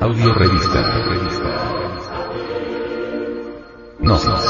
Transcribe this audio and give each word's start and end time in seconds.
Audio 0.00 0.32
revista. 0.32 0.82
Gnosis. 3.98 4.46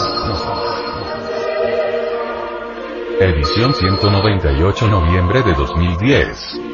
Edición 3.18 3.74
198 3.74 4.88
noviembre 4.88 5.42
de 5.42 5.52
2010. 5.54 6.69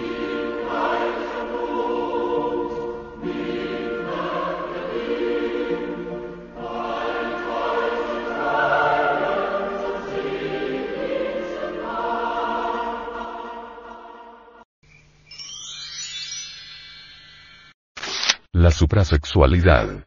La 18.59 18.71
suprasexualidad. 18.71 20.07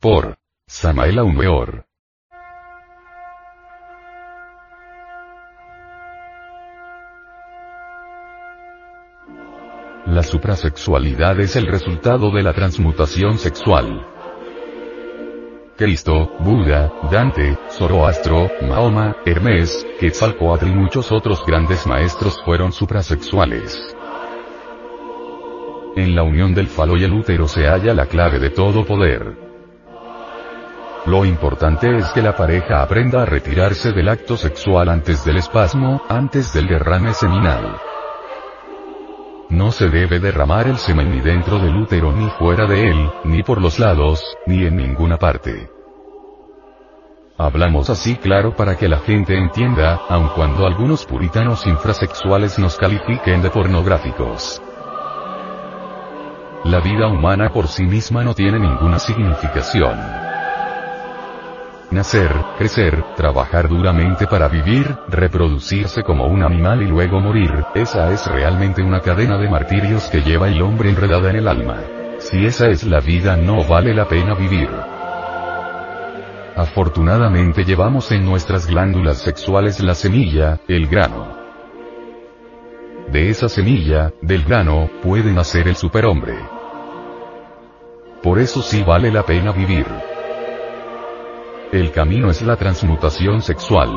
Por 0.00 0.38
Samael 0.66 1.18
Aumeor. 1.18 1.84
La 10.06 10.22
suprasexualidad 10.22 11.38
es 11.40 11.56
el 11.56 11.66
resultado 11.66 12.30
de 12.30 12.42
la 12.42 12.54
transmutación 12.54 13.36
sexual. 13.36 14.06
Cristo, 15.76 16.38
Buda, 16.40 16.90
Dante, 17.12 17.58
Zoroastro, 17.68 18.50
Mahoma, 18.62 19.14
Hermes, 19.26 19.86
Quetzalcoatl 20.00 20.68
y 20.68 20.74
muchos 20.74 21.12
otros 21.12 21.44
grandes 21.46 21.86
maestros 21.86 22.42
fueron 22.46 22.72
suprasexuales. 22.72 23.94
En 25.98 26.14
la 26.14 26.22
unión 26.22 26.54
del 26.54 26.68
falo 26.68 26.96
y 26.96 27.02
el 27.02 27.12
útero 27.12 27.48
se 27.48 27.66
halla 27.66 27.92
la 27.92 28.06
clave 28.06 28.38
de 28.38 28.50
todo 28.50 28.84
poder. 28.84 29.36
Lo 31.06 31.24
importante 31.24 31.96
es 31.96 32.06
que 32.12 32.22
la 32.22 32.36
pareja 32.36 32.82
aprenda 32.82 33.22
a 33.22 33.24
retirarse 33.24 33.90
del 33.90 34.08
acto 34.08 34.36
sexual 34.36 34.90
antes 34.90 35.24
del 35.24 35.38
espasmo, 35.38 36.00
antes 36.08 36.52
del 36.52 36.68
derrame 36.68 37.12
seminal. 37.14 37.80
No 39.50 39.72
se 39.72 39.88
debe 39.88 40.20
derramar 40.20 40.68
el 40.68 40.78
semen 40.78 41.10
ni 41.10 41.20
dentro 41.20 41.58
del 41.58 41.74
útero 41.74 42.12
ni 42.12 42.30
fuera 42.30 42.66
de 42.66 42.90
él, 42.90 43.10
ni 43.24 43.42
por 43.42 43.60
los 43.60 43.80
lados, 43.80 44.22
ni 44.46 44.64
en 44.66 44.76
ninguna 44.76 45.16
parte. 45.16 45.68
Hablamos 47.36 47.90
así 47.90 48.14
claro 48.14 48.54
para 48.54 48.76
que 48.76 48.88
la 48.88 48.98
gente 48.98 49.36
entienda, 49.36 50.00
aun 50.08 50.28
cuando 50.28 50.64
algunos 50.64 51.04
puritanos 51.04 51.66
infrasexuales 51.66 52.56
nos 52.60 52.76
califiquen 52.76 53.42
de 53.42 53.50
pornográficos. 53.50 54.62
La 56.64 56.80
vida 56.80 57.06
humana 57.06 57.50
por 57.50 57.68
sí 57.68 57.84
misma 57.84 58.24
no 58.24 58.34
tiene 58.34 58.58
ninguna 58.58 58.98
significación. 58.98 59.96
Nacer, 61.90 62.30
crecer, 62.58 63.02
trabajar 63.16 63.68
duramente 63.68 64.26
para 64.26 64.48
vivir, 64.48 64.94
reproducirse 65.08 66.02
como 66.02 66.26
un 66.26 66.42
animal 66.42 66.82
y 66.82 66.86
luego 66.86 67.20
morir, 67.20 67.64
esa 67.74 68.12
es 68.12 68.26
realmente 68.26 68.82
una 68.82 69.00
cadena 69.00 69.38
de 69.38 69.48
martirios 69.48 70.10
que 70.10 70.20
lleva 70.20 70.48
el 70.48 70.60
hombre 70.60 70.90
enredada 70.90 71.30
en 71.30 71.36
el 71.36 71.48
alma. 71.48 71.78
Si 72.18 72.44
esa 72.44 72.68
es 72.68 72.84
la 72.84 73.00
vida 73.00 73.36
no 73.36 73.64
vale 73.64 73.94
la 73.94 74.06
pena 74.06 74.34
vivir. 74.34 74.68
Afortunadamente 76.56 77.64
llevamos 77.64 78.10
en 78.10 78.26
nuestras 78.26 78.66
glándulas 78.66 79.18
sexuales 79.18 79.78
la 79.80 79.94
semilla, 79.94 80.58
el 80.66 80.88
grano. 80.88 81.37
De 83.10 83.30
esa 83.30 83.48
semilla, 83.48 84.12
del 84.20 84.44
grano, 84.44 84.90
puede 85.02 85.32
nacer 85.32 85.66
el 85.66 85.76
superhombre. 85.76 86.34
Por 88.22 88.38
eso 88.38 88.60
sí 88.60 88.82
vale 88.82 89.10
la 89.10 89.22
pena 89.22 89.50
vivir. 89.50 89.86
El 91.72 91.90
camino 91.90 92.28
es 92.28 92.42
la 92.42 92.56
transmutación 92.56 93.40
sexual. 93.40 93.88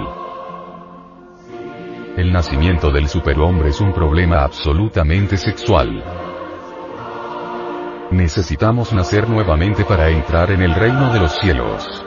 El 2.16 2.31
nacimiento 2.31 2.89
del 2.89 3.09
superhombre 3.09 3.71
es 3.71 3.81
un 3.81 3.91
problema 3.91 4.44
absolutamente 4.44 5.35
sexual. 5.35 6.01
Necesitamos 8.11 8.94
nacer 8.94 9.29
nuevamente 9.29 9.83
para 9.83 10.07
entrar 10.07 10.51
en 10.51 10.61
el 10.61 10.73
reino 10.73 11.11
de 11.11 11.19
los 11.19 11.33
cielos. 11.35 12.03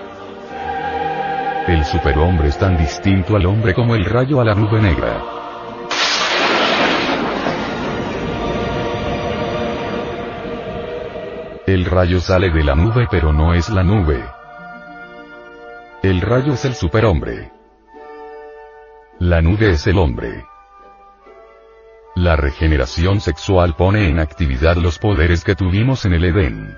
El 1.68 1.84
superhombre 1.84 2.48
es 2.48 2.58
tan 2.58 2.78
distinto 2.78 3.36
al 3.36 3.44
hombre 3.44 3.74
como 3.74 3.94
el 3.94 4.06
rayo 4.06 4.40
a 4.40 4.44
la 4.44 4.54
nube 4.54 4.80
negra. 4.80 5.43
El 11.66 11.86
rayo 11.86 12.20
sale 12.20 12.50
de 12.50 12.62
la 12.62 12.74
nube 12.74 13.08
pero 13.10 13.32
no 13.32 13.54
es 13.54 13.70
la 13.70 13.82
nube. 13.82 14.22
El 16.02 16.20
rayo 16.20 16.52
es 16.52 16.66
el 16.66 16.74
superhombre. 16.74 17.52
La 19.18 19.40
nube 19.40 19.70
es 19.70 19.86
el 19.86 19.96
hombre. 19.96 20.44
La 22.16 22.36
regeneración 22.36 23.22
sexual 23.22 23.76
pone 23.76 24.08
en 24.08 24.18
actividad 24.18 24.76
los 24.76 24.98
poderes 24.98 25.42
que 25.42 25.54
tuvimos 25.54 26.04
en 26.04 26.12
el 26.12 26.26
Edén. 26.26 26.76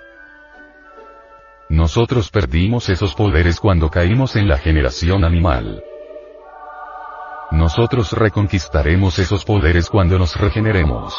Nosotros 1.68 2.30
perdimos 2.30 2.88
esos 2.88 3.16
poderes 3.16 3.58
cuando 3.58 3.90
caímos 3.90 4.36
en 4.36 4.46
la 4.46 4.56
generación 4.56 5.24
animal. 5.24 5.82
Nosotros 7.50 8.12
reconquistaremos 8.12 9.18
esos 9.18 9.44
poderes 9.44 9.90
cuando 9.90 10.16
nos 10.16 10.36
regeneremos. 10.36 11.16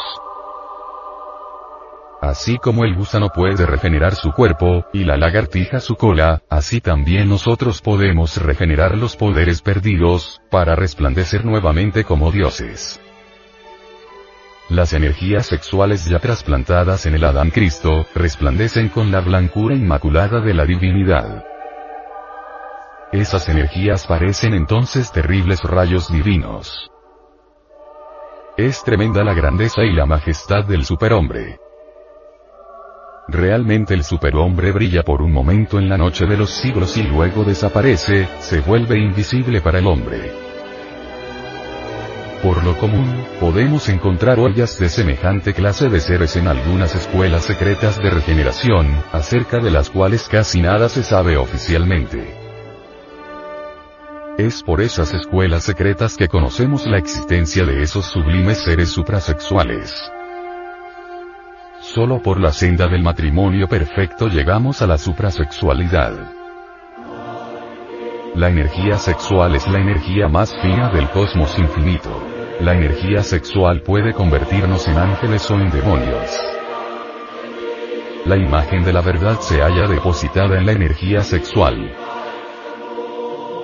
Así 2.20 2.58
como 2.58 2.84
el 2.84 2.96
gusano 2.96 3.28
puede 3.28 3.64
regenerar 3.64 4.14
su 4.16 4.32
cuerpo, 4.32 4.84
y 4.92 5.04
la 5.04 5.16
lagartija 5.16 5.78
su 5.78 5.94
cola, 5.94 6.42
así 6.50 6.80
también 6.80 7.28
nosotros 7.28 7.80
podemos 7.80 8.36
regenerar 8.42 8.98
los 8.98 9.14
poderes 9.14 9.62
perdidos, 9.62 10.40
para 10.50 10.74
resplandecer 10.74 11.44
nuevamente 11.44 12.02
como 12.02 12.32
dioses. 12.32 13.00
Las 14.68 14.92
energías 14.92 15.46
sexuales 15.46 16.04
ya 16.06 16.18
trasplantadas 16.18 17.06
en 17.06 17.14
el 17.14 17.24
Adán 17.24 17.50
Cristo, 17.50 18.04
resplandecen 18.14 18.88
con 18.88 19.12
la 19.12 19.20
blancura 19.20 19.76
inmaculada 19.76 20.40
de 20.40 20.54
la 20.54 20.66
divinidad. 20.66 21.44
Esas 23.12 23.48
energías 23.48 24.06
parecen 24.06 24.54
entonces 24.54 25.12
terribles 25.12 25.62
rayos 25.62 26.12
divinos. 26.12 26.90
Es 28.58 28.82
tremenda 28.82 29.22
la 29.22 29.34
grandeza 29.34 29.84
y 29.84 29.92
la 29.94 30.04
majestad 30.04 30.64
del 30.64 30.84
superhombre. 30.84 31.58
Realmente 33.30 33.92
el 33.92 34.04
superhombre 34.04 34.72
brilla 34.72 35.02
por 35.02 35.20
un 35.20 35.30
momento 35.30 35.78
en 35.78 35.90
la 35.90 35.98
noche 35.98 36.24
de 36.24 36.38
los 36.38 36.48
siglos 36.48 36.96
y 36.96 37.02
luego 37.02 37.44
desaparece, 37.44 38.26
se 38.40 38.60
vuelve 38.60 38.98
invisible 38.98 39.60
para 39.60 39.80
el 39.80 39.86
hombre. 39.86 40.32
Por 42.42 42.64
lo 42.64 42.78
común, 42.78 43.26
podemos 43.38 43.90
encontrar 43.90 44.38
ollas 44.40 44.78
de 44.78 44.88
semejante 44.88 45.52
clase 45.52 45.90
de 45.90 46.00
seres 46.00 46.36
en 46.36 46.48
algunas 46.48 46.94
escuelas 46.94 47.44
secretas 47.44 48.02
de 48.02 48.08
regeneración, 48.08 48.86
acerca 49.12 49.58
de 49.58 49.72
las 49.72 49.90
cuales 49.90 50.26
casi 50.26 50.62
nada 50.62 50.88
se 50.88 51.02
sabe 51.02 51.36
oficialmente. 51.36 52.34
Es 54.38 54.62
por 54.62 54.80
esas 54.80 55.12
escuelas 55.12 55.64
secretas 55.64 56.16
que 56.16 56.28
conocemos 56.28 56.86
la 56.86 56.96
existencia 56.96 57.66
de 57.66 57.82
esos 57.82 58.06
sublimes 58.06 58.56
seres 58.62 58.88
suprasexuales. 58.88 60.12
Solo 61.94 62.20
por 62.20 62.38
la 62.38 62.52
senda 62.52 62.86
del 62.86 63.02
matrimonio 63.02 63.66
perfecto 63.66 64.28
llegamos 64.28 64.82
a 64.82 64.86
la 64.86 64.98
suprasexualidad. 64.98 66.12
La 68.34 68.50
energía 68.50 68.98
sexual 68.98 69.54
es 69.54 69.66
la 69.68 69.78
energía 69.78 70.28
más 70.28 70.54
fina 70.60 70.90
del 70.90 71.08
cosmos 71.08 71.58
infinito. 71.58 72.10
La 72.60 72.74
energía 72.74 73.22
sexual 73.22 73.80
puede 73.80 74.12
convertirnos 74.12 74.86
en 74.86 74.98
ángeles 74.98 75.50
o 75.50 75.54
en 75.54 75.70
demonios. 75.70 76.38
La 78.26 78.36
imagen 78.36 78.84
de 78.84 78.92
la 78.92 79.00
verdad 79.00 79.40
se 79.40 79.62
halla 79.62 79.88
depositada 79.88 80.58
en 80.58 80.66
la 80.66 80.72
energía 80.72 81.22
sexual. 81.22 81.90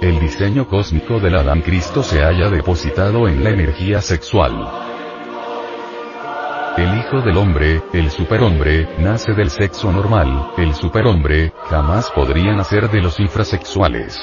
El 0.01 0.19
diseño 0.19 0.67
cósmico 0.67 1.21
del 1.21 1.35
Adán 1.37 1.61
Cristo 1.61 2.03
se 2.03 2.23
halla 2.23 2.49
depositado 2.49 3.29
en 3.29 3.45
la 3.45 3.51
energía 3.51 4.01
sexual. 4.01 4.94
El 6.77 6.99
Hijo 6.99 7.21
del 7.21 7.37
Hombre, 7.37 7.81
el 7.93 8.11
superhombre, 8.11 8.89
nace 8.99 9.33
del 9.33 9.49
sexo 9.49 9.93
normal, 9.93 10.51
el 10.57 10.75
superhombre, 10.75 11.53
jamás 11.71 12.11
podría 12.11 12.53
nacer 12.53 12.91
de 12.91 13.01
los 13.01 13.21
infrasexuales. 13.21 14.19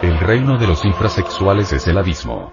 El 0.00 0.16
reino 0.20 0.58
de 0.58 0.68
los 0.68 0.84
infrasexuales 0.84 1.72
es 1.72 1.88
el 1.88 1.98
abismo. 1.98 2.52